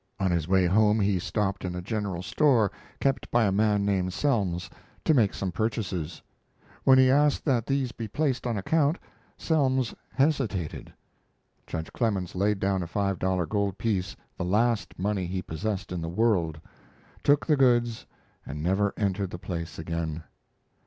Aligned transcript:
On 0.19 0.31
his 0.31 0.47
way 0.47 0.65
home 0.65 0.99
he 0.99 1.19
stopped 1.19 1.63
in 1.63 1.75
a 1.75 1.81
general 1.83 2.23
store, 2.23 2.71
kept 2.99 3.29
by 3.29 3.45
a 3.45 3.51
man 3.51 3.85
named 3.85 4.13
Sehns, 4.13 4.67
to 5.05 5.13
make 5.13 5.31
some 5.31 5.51
purchases. 5.51 6.23
When 6.83 6.97
he 6.97 7.11
asked 7.11 7.45
that 7.45 7.67
these 7.67 7.91
be 7.91 8.07
placed 8.07 8.47
on 8.47 8.57
account, 8.57 8.97
Selms 9.37 9.93
hesitated. 10.11 10.91
Judge 11.67 11.93
Clemens 11.93 12.33
laid 12.33 12.57
down 12.57 12.81
a 12.81 12.87
five 12.87 13.19
dollar 13.19 13.45
gold 13.45 13.77
piece, 13.77 14.15
the 14.35 14.43
last 14.43 14.97
money 14.97 15.27
he 15.27 15.43
possessed 15.43 15.91
in 15.91 16.01
the 16.01 16.09
world, 16.09 16.59
took 17.21 17.45
the 17.45 17.55
goods, 17.55 18.07
and 18.43 18.63
never 18.63 18.95
entered 18.97 19.29
the 19.29 19.37
place 19.37 19.77
again. 19.77 20.23